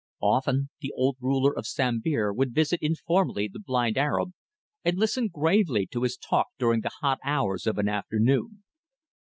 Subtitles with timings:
[0.23, 4.31] Often the old ruler of Sambir would visit informally the blind Arab
[4.83, 8.63] and listen gravely to his talk during the hot hours of an afternoon.